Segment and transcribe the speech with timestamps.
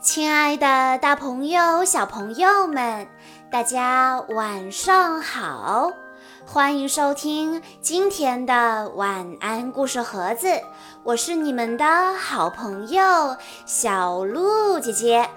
[0.00, 3.06] 亲爱的，大朋友、小朋友们，
[3.50, 5.92] 大家晚上好！
[6.46, 10.48] 欢迎收听今天的晚安故事盒子，
[11.04, 13.36] 我是你们的好朋友
[13.66, 15.28] 小鹿姐姐。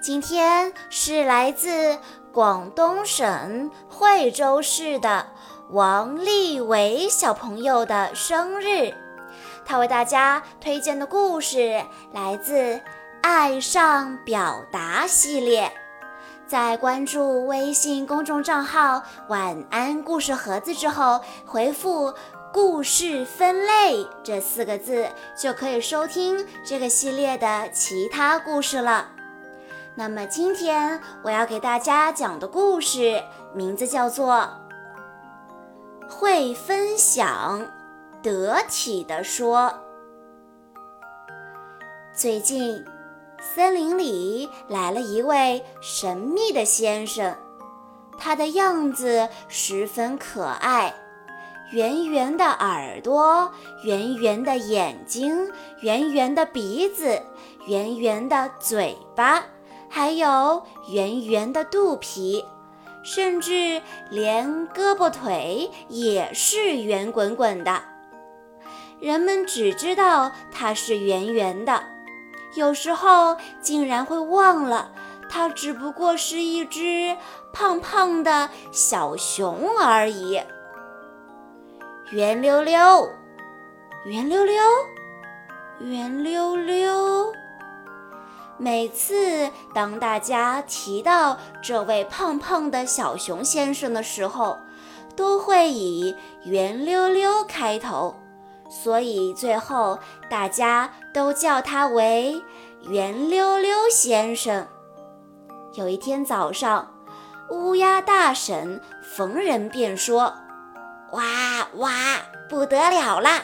[0.00, 1.98] 今天是来自
[2.32, 5.26] 广东省惠州市的
[5.70, 8.94] 王立伟小朋友的生日，
[9.64, 11.82] 他为大家推荐的故事
[12.12, 12.80] 来自。
[13.24, 15.72] 爱上表达系列，
[16.44, 19.00] 在关注微信公众账号
[19.30, 22.12] “晚安故事盒子”之后，回复
[22.52, 25.08] “故事分类”这四个字，
[25.40, 29.10] 就可以收听这个系列的其他故事了。
[29.94, 33.22] 那么今天我要给大家讲的故事
[33.54, 34.50] 名字叫做
[36.10, 37.64] 《会分享，
[38.22, 39.68] 得体的说》。
[42.14, 42.84] 最近。
[43.54, 47.36] 森林里来了一位神秘的先生，
[48.16, 50.94] 他的样子十分可爱，
[51.72, 53.50] 圆圆的耳朵，
[53.82, 57.20] 圆圆的眼睛，圆圆的鼻子，
[57.66, 59.42] 圆圆的嘴巴，
[59.88, 62.44] 还有圆圆的肚皮，
[63.02, 67.82] 甚至连胳膊腿也是圆滚滚的。
[69.02, 71.82] 人们只知道它是圆圆的。
[72.54, 74.92] 有时候竟然会忘了，
[75.28, 77.16] 它只不过是一只
[77.52, 80.40] 胖胖的小熊而已。
[82.12, 83.10] 圆溜溜，
[84.04, 84.62] 圆溜溜，
[85.80, 87.32] 圆溜溜。
[88.56, 94.58] 每次当大家提到这位胖胖的小熊先生的时候，
[95.16, 98.21] 都会以圆溜溜开头。
[98.72, 99.98] 所以最后
[100.30, 102.42] 大家都叫他为
[102.88, 104.66] 圆溜溜先生。
[105.74, 106.94] 有一天早上，
[107.50, 110.34] 乌鸦大婶逢人便说
[111.12, 111.22] ：“哇
[111.74, 111.92] 哇，
[112.48, 113.42] 不得了啦！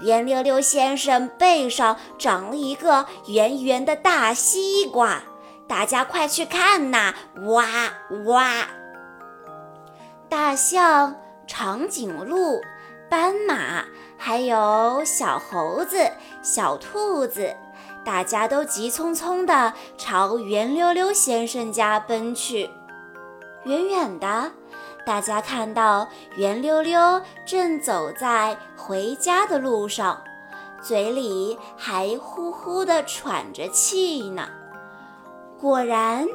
[0.00, 5.22] 圆溜溜先生背上长了一个圆圆的大西瓜，
[5.68, 7.12] 大家快去看呐！
[7.48, 7.66] 哇
[8.24, 8.50] 哇！”
[10.30, 12.60] 大象、长颈鹿、
[13.10, 13.84] 斑马。
[14.16, 15.96] 还有小猴子、
[16.42, 17.56] 小兔子，
[18.04, 22.70] 大家都急匆匆地朝圆溜溜先生家奔去。
[23.64, 24.52] 远远的，
[25.06, 26.06] 大家看到
[26.36, 30.22] 圆溜溜正走在回家的路上，
[30.82, 34.48] 嘴里还呼呼地喘着气呢。
[35.58, 36.28] 果然，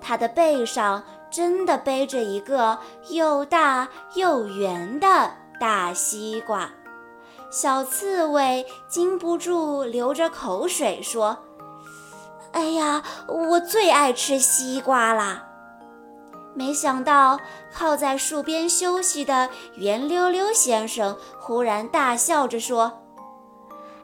[0.00, 2.78] 他的背上真的背着一个
[3.10, 6.70] 又大又圆的大西瓜。
[7.50, 11.38] 小刺猬禁不住流着口水说
[12.52, 15.44] ：“哎呀，我最爱吃西瓜啦！”
[16.54, 17.38] 没想到
[17.72, 23.00] 靠在树边休息的圆溜溜先生忽然大笑着说：“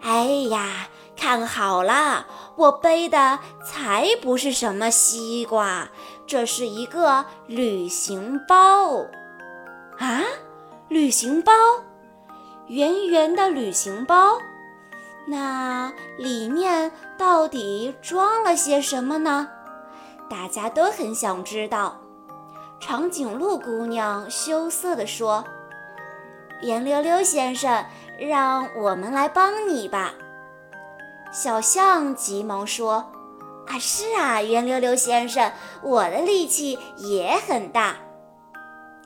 [0.01, 2.27] 哎呀，看好了，
[2.57, 5.89] 我背的才不是什么西瓜，
[6.27, 9.01] 这是一个旅行包
[9.99, 10.23] 啊！
[10.89, 11.53] 旅行包。”
[12.69, 14.39] 圆圆的旅行包，
[15.27, 19.51] 那里面到底装了些什么呢？
[20.31, 22.01] 大家都很想知道。
[22.81, 25.45] 长颈鹿姑娘羞涩地说
[26.65, 27.85] ：“圆溜溜先生，
[28.19, 30.15] 让我们来帮你吧。”
[31.31, 33.13] 小象急忙说
[33.69, 35.53] ：“啊，是啊，圆溜溜先生，
[35.83, 37.97] 我的力气也很大。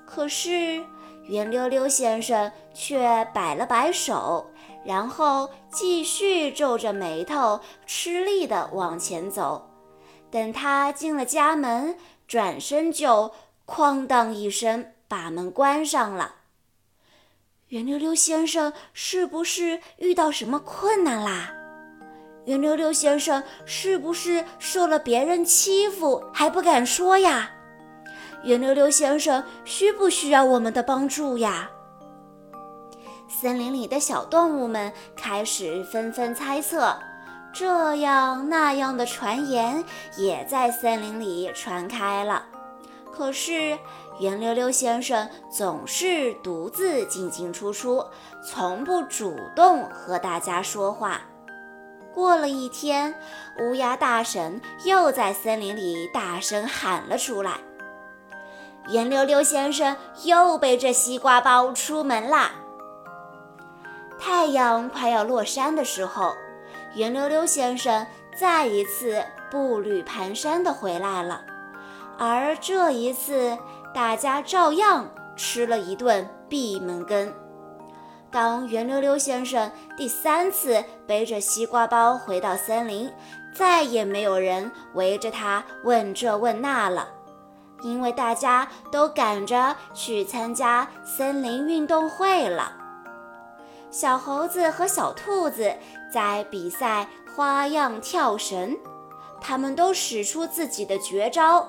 [0.06, 0.84] 可是……”
[1.28, 4.50] 圆溜溜先生却摆了摆手，
[4.84, 9.70] 然后继续皱着眉头，吃力地往前走。
[10.30, 11.96] 等他进了家门，
[12.26, 13.30] 转身就
[13.66, 16.34] 哐当一声把门关上了。
[17.68, 21.52] 圆溜溜先生是不是遇到什么困难啦？
[22.46, 27.50] 圆溜溜先生是不是受了别人欺负还不敢说呀？
[28.42, 31.70] 圆溜溜先生需不需要我们的帮助呀？
[33.28, 36.96] 森林里的小动物们开始纷纷猜测，
[37.52, 39.84] 这样那样的传言
[40.16, 42.46] 也在森林里传开了。
[43.12, 43.76] 可是
[44.20, 48.04] 圆溜溜先生总是独自进进出出，
[48.46, 51.20] 从不主动和大家说话。
[52.14, 53.14] 过了一天，
[53.60, 57.58] 乌鸦大婶又在森林里大声喊了出来。
[58.90, 62.52] 圆溜溜先生又背着西瓜包出门啦！
[64.18, 66.32] 太阳快要落山的时候，
[66.94, 68.06] 圆溜溜先生
[68.38, 71.42] 再一次步履蹒跚地回来了。
[72.18, 73.56] 而这一次，
[73.94, 77.32] 大家照样吃了一顿闭门羹。
[78.30, 83.12] 当圆溜溜先生第三次背着西瓜包回到森林，
[83.54, 87.08] 再也没有人围着他问这问那了，
[87.82, 92.72] 因为大家都赶着去参加森林运动会了。
[93.90, 95.72] 小猴子和小兔子
[96.12, 98.76] 在比赛花样跳绳，
[99.40, 101.66] 他们都使出自己的绝招，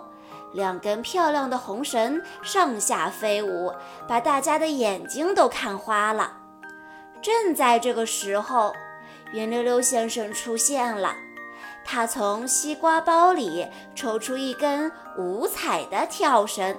[0.51, 3.73] 两根漂亮的红绳上下飞舞，
[4.07, 6.33] 把大家的眼睛都看花了。
[7.21, 8.73] 正在这个时候，
[9.31, 11.15] 圆溜溜先生出现了。
[11.83, 16.77] 他从西瓜包里抽出一根五彩的跳绳，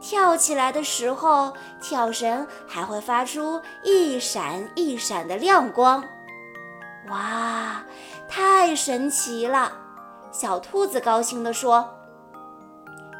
[0.00, 6.04] 跳起来的时候，跳绳还会发出一闪一闪的亮光。
[7.08, 7.84] 哇，
[8.28, 9.72] 太神奇了！
[10.30, 11.88] 小兔子高兴地说：“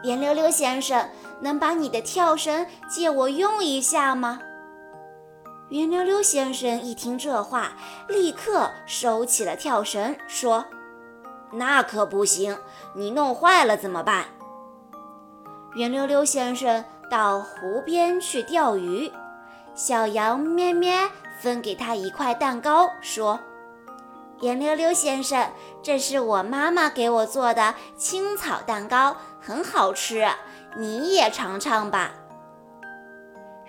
[0.05, 1.09] 圆溜溜先生，
[1.41, 4.41] 能把你的跳绳借我用一下吗？”
[5.71, 7.73] 圆溜溜先生一听这话，
[8.09, 10.65] 立刻收起了跳绳，说
[11.55, 12.59] ：“那可不行，
[12.95, 14.27] 你弄坏了怎么办？”
[15.75, 19.11] 圆溜溜先生到湖边去钓鱼，
[19.75, 21.11] 小羊咩咩
[21.41, 23.41] 分给他一块蛋糕，说
[24.41, 25.51] ：“圆溜溜先生，
[25.83, 30.29] 这是我妈妈给我做的青草蛋糕，很好吃，
[30.77, 32.13] 你也尝尝吧。”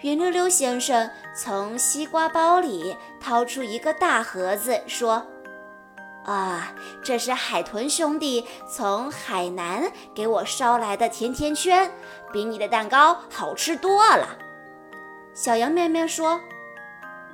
[0.02, 5.26] 圆溜溜先生从西瓜包里掏出一个大盒子，说
[6.26, 6.74] ：“啊，
[7.04, 11.92] 这是海豚兄弟从海南给我捎来的甜甜圈，
[12.34, 14.38] 比你的蛋糕好吃多了。”
[15.36, 16.42] 小羊面面说：“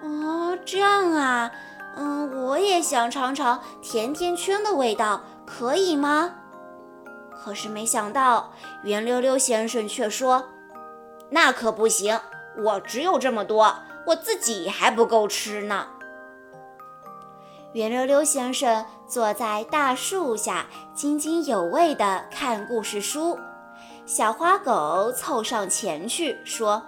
[0.04, 1.52] 哦，这样啊，
[1.96, 6.36] 嗯，我也想尝尝甜甜圈的味道，可以吗？”
[7.44, 8.54] 可是没想到，
[8.84, 10.50] 圆溜溜先生却说
[11.32, 12.20] ：“那可不行。”
[12.58, 13.74] 我只有这么多，
[14.08, 15.88] 我自己还不够吃呢。
[17.74, 23.40] 圆溜溜先生坐在大树下，津津有味地看故事书。
[24.06, 26.84] 小花狗凑上前去说：“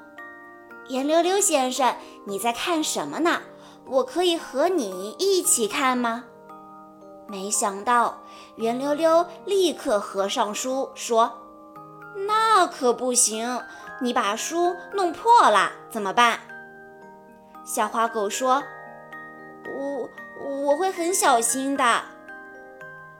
[0.90, 1.96] 圆溜溜先生，
[2.26, 3.40] 你在看什么呢？
[3.86, 6.26] 我可以和你一起看吗？”
[7.28, 8.18] 没想到，
[8.58, 11.32] 圆溜溜立刻合上书说
[12.28, 13.62] ：“那可不行。”
[14.02, 16.42] 你把书弄破了怎么办？
[17.64, 18.62] 小花狗说
[20.42, 22.02] ：“我会很小心的。”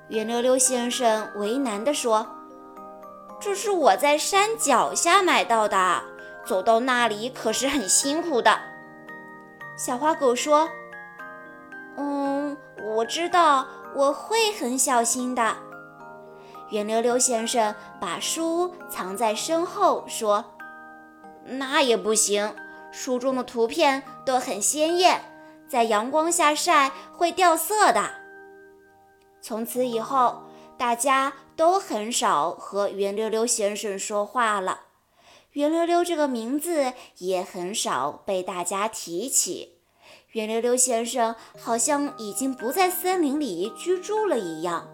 [0.10, 2.28] 圆溜溜先生为难地说
[3.40, 6.04] ：“这是我在山脚下买到的，
[6.46, 8.60] 走到那里可是很辛苦的。”
[9.78, 10.70] 小花狗说
[11.98, 12.58] ：“嗯，
[12.96, 13.66] 我知道，
[13.96, 15.56] 我会很小心的。”
[16.70, 20.46] 圆溜溜先生把书藏在身后说。
[21.46, 22.56] 那也不行，
[22.92, 25.33] 书中的图片都很鲜艳，
[25.68, 28.10] 在阳光下晒会掉色的。
[29.42, 30.44] 从此以后，
[30.78, 34.82] 大家都很少和圆溜溜先生说话了，
[35.52, 39.80] 圆溜溜这个名字也很少被大家提起。
[40.32, 44.88] 圆溜溜先生好像已经不在森林里居住了一样。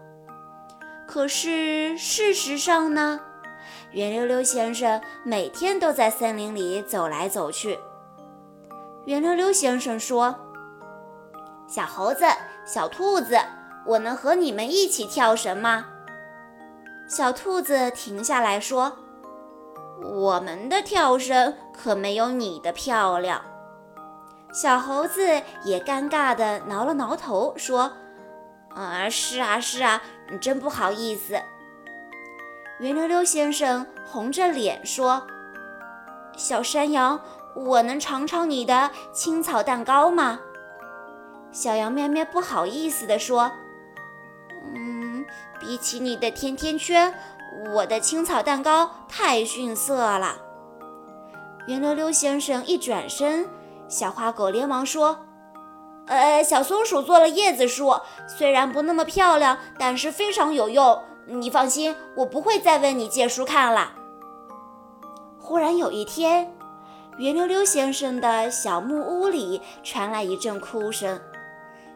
[1.08, 3.22] 可是事实上呢？
[3.92, 7.80] 圆溜溜先生每天都在森林里走来走去。
[9.06, 10.36] 圆溜溜先生说
[11.70, 12.26] ：“小猴子、
[12.66, 13.38] 小兔子，
[13.86, 15.86] 我能和你们一起跳绳吗？”
[17.08, 18.98] 小兔子停下来说
[20.04, 23.42] ：“我们的跳绳可没有你的漂亮。”
[24.52, 27.94] 小猴子也尴尬地挠了挠头说
[28.74, 30.02] ：“啊，是啊，是啊，
[30.42, 31.40] 真不好意思。”
[32.80, 35.28] 圆溜溜先生红着脸说
[36.36, 37.20] ：“小山羊，
[37.56, 40.40] 我能尝尝你的青草蛋糕吗？”
[41.52, 43.52] 小羊咩咩不好意思地说
[44.76, 45.26] ：“嗯，
[45.60, 47.14] 比起你的甜甜圈，
[47.74, 50.38] 我的青草蛋糕太逊色了。”
[51.68, 53.48] 圆溜溜先生一转身，
[53.88, 55.26] 小花狗连忙说
[56.08, 57.94] ：“呃，小松鼠做了叶子树，
[58.28, 61.02] 虽然不那么漂亮，但是非常有用。”
[61.32, 63.94] 你放心，我不会再问你借书看了。
[65.38, 66.52] 忽然有一天，
[67.20, 71.22] 圆溜溜先生的小木屋里传来一阵哭声。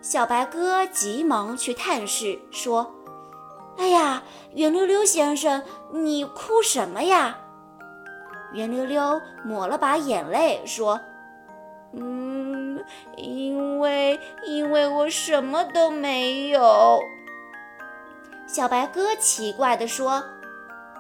[0.04, 2.94] 小白鸽急忙去探视，说
[3.80, 4.22] ：“哎呀，
[4.54, 7.38] 圆溜溜先生，你哭什么呀？”
[8.52, 11.00] 圆溜溜抹了把眼泪，说
[11.96, 12.84] ：“嗯，
[13.16, 17.00] 因为因为我什么都没有。
[18.46, 20.12] 小白鸽奇怪地说：“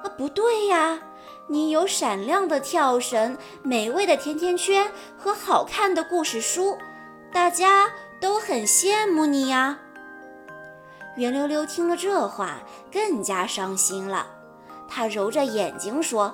[0.01, 1.01] 啊，不对呀，
[1.49, 6.77] 你有闪亮的跳绳、美味的甜甜圈和好看的故事书，
[7.33, 7.91] 大家
[8.23, 9.79] 都很羡慕你呀。”
[11.17, 14.27] 圆溜溜听了这话，更加伤心了。
[14.87, 16.33] 他揉着眼睛说：“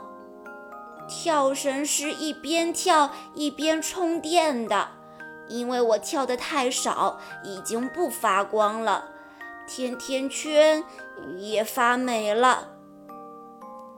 [1.09, 4.89] 跳绳是一边跳一边充电的，
[5.47, 9.05] 因为我跳得太少，已经不发光了。
[9.67, 10.83] 甜甜圈
[11.39, 12.67] 也发霉了。”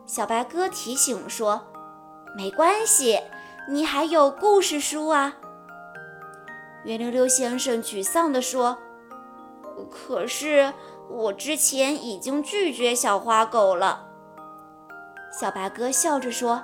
[0.07, 1.67] 小白鸽提醒说
[2.37, 3.19] ：“没关系，
[3.69, 5.35] 你还有故事书啊。”
[6.83, 8.77] 圆溜溜先生沮丧地说。
[9.89, 10.73] 可是
[11.09, 14.07] 我之前已经拒绝小花狗了。
[15.39, 16.61] 小白鸽笑着说：“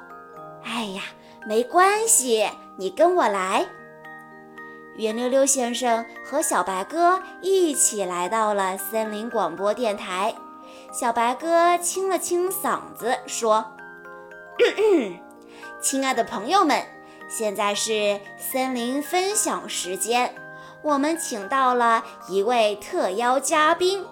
[0.63, 1.01] 哎呀，
[1.47, 2.47] 没关系，
[2.77, 3.67] 你跟我来。”
[4.97, 10.35] 圆溜溜先生和小白鸽一起来到了森林广播电台。
[10.91, 13.73] 小白鸽清了清嗓子说
[15.81, 16.83] ：“亲爱的朋友们，
[17.27, 20.33] 现在是森林分享时间。”
[20.83, 24.05] 我们请到了一位特邀嘉宾，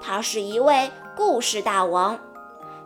[0.00, 2.18] 他是一位故事大王。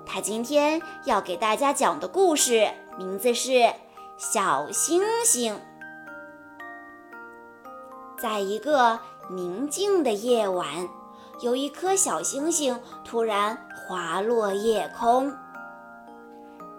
[0.04, 3.50] 他今天要给大家讲的故事名字是
[4.16, 5.54] 《小星星》。
[8.20, 10.88] 在一个宁静的夜晚，
[11.40, 15.32] 有一颗小星星突然滑落夜空，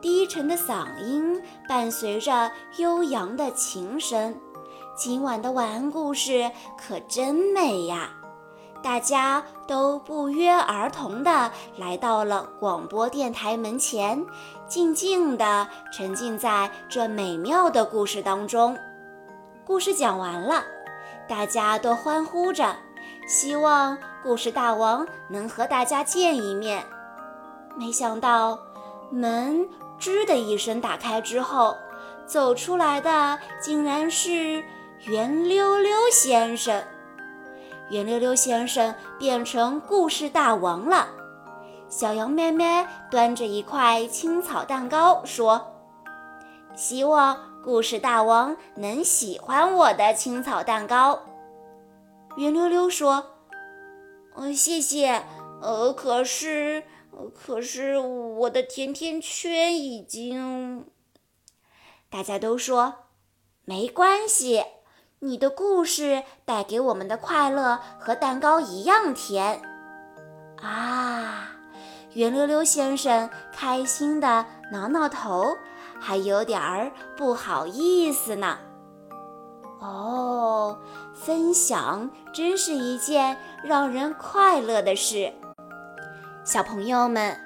[0.04, 4.36] 低沉的嗓音伴随着悠扬的琴声。
[4.98, 8.10] 今晚的晚安故事可真美呀！
[8.84, 14.22] 大家都不约而同地来到了广播电台门前，
[14.68, 18.78] 静静地沉浸在这美妙的故事当中。
[19.66, 20.66] 故事讲完了，
[21.30, 22.76] 大家都欢呼着，
[23.26, 26.84] 希望故事大王能和大家见一面。
[27.78, 28.60] 没想到，
[29.10, 29.66] 门
[30.04, 31.78] 吱的一声打开之后，
[32.26, 34.62] 走出来的竟然是……
[35.06, 36.82] 圆溜溜先生，
[37.90, 41.10] 圆溜溜先生变成故事大王了。
[41.90, 45.74] 小羊妹妹端着一块青草蛋糕说
[46.74, 51.20] ：“希望故事大王能喜欢我的青草蛋糕。”
[52.38, 53.26] 圆溜溜说
[54.36, 55.22] ：“嗯，谢谢。
[55.62, 56.82] 呃，可是，
[57.36, 60.86] 可是我的甜甜圈已经……”
[62.10, 62.96] 大家都说
[63.66, 64.64] ：“没关系。”
[65.24, 69.62] 你的故事带给我们的快乐和蛋糕一样甜
[70.62, 71.56] 啊！
[72.14, 75.56] 圆溜溜先生开心地挠挠头，
[75.98, 78.60] 还有点儿不好意思呢。
[79.80, 80.78] 哦，
[81.16, 85.34] 分享真是一件让人快乐的事。
[86.46, 87.40] 小朋友们，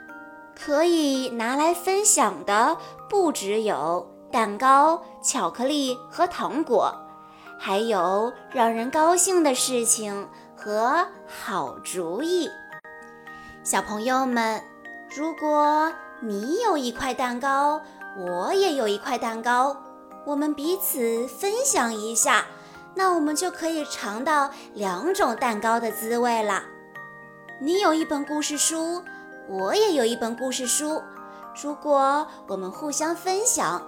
[0.60, 2.76] 可以拿来分享的
[3.08, 6.92] 不只有蛋糕、巧克力和糖果。
[7.60, 12.50] 还有让人高兴的事情和好主意，
[13.64, 14.64] 小朋友们，
[15.16, 17.80] 如果你有一块蛋糕，
[18.18, 19.78] 我也有一块蛋糕，
[20.26, 22.46] 我们彼此分享一下，
[22.96, 26.64] 那我们就可以尝到两种蛋糕的滋味了。
[27.60, 29.04] 你有一本故事书，
[29.48, 31.02] 我也有一本故事书，
[31.60, 33.82] 如果我们互相分享。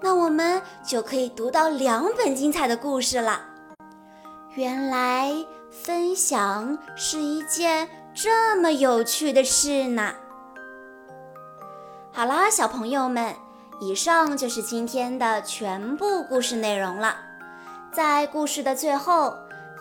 [0.00, 3.40] 那我们就可以读到两本精彩的故事了。
[4.54, 5.32] 原来
[5.70, 10.14] 分享是一件这么有趣的事呢。
[12.12, 13.34] 好啦，小朋友们，
[13.80, 17.16] 以上就是今天的全部故事内容了。
[17.90, 19.34] 在故事的最后，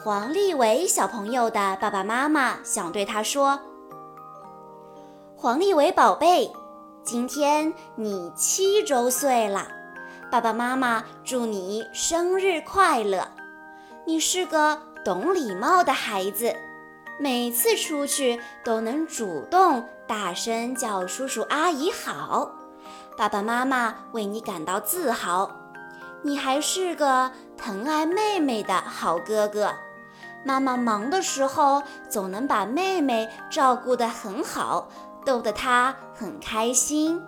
[0.05, 3.59] 黄立伟小朋友的爸爸妈妈想对他说
[5.35, 6.53] ：“黄立伟宝贝，
[7.03, 9.67] 今天你七周岁了。”
[10.29, 13.27] 爸爸妈妈祝你生日快乐！
[14.05, 16.55] 你是个懂礼貌的孩子，
[17.17, 22.51] 每次出去都能主动大声叫叔叔阿姨好，
[23.17, 25.49] 爸爸妈妈为你感到自豪。
[26.21, 29.73] 你还是个疼爱妹妹的好哥哥，
[30.45, 34.87] 妈妈忙的时候总能把妹妹照顾得很好，
[35.25, 37.19] 逗得她很开心。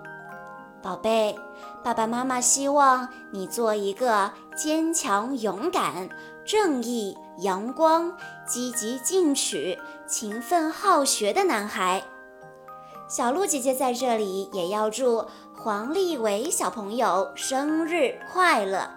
[0.84, 1.36] 宝贝，
[1.84, 6.08] 爸爸妈妈希望你做一个坚强、勇敢、
[6.46, 12.04] 正义、阳光、积极进取、勤奋好学的男孩。
[13.10, 18.97] 小鹿姐姐在这里也要祝黄立伟小朋友生日快乐。